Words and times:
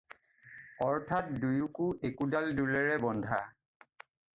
অৰ্থাৎ 0.85 1.29
দুইকো 1.45 1.93
একোডাল 2.13 2.53
ডোলেৰে 2.63 3.01
বন্ধা। 3.09 3.41